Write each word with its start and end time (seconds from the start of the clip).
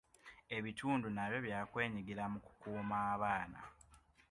Ebitundu 0.57 1.07
nabyo 1.11 1.39
bya 1.45 1.59
kwenyigira 1.71 2.23
mu 2.31 2.39
kukuuma 2.45 2.95
abaana. 3.13 3.59